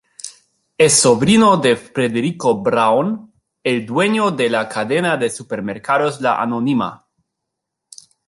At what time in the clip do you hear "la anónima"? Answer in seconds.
6.21-7.07